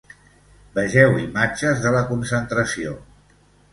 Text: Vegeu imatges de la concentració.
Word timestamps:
Vegeu 0.77 1.13
imatges 1.25 1.85
de 1.85 1.91
la 1.99 2.03
concentració. 2.13 2.97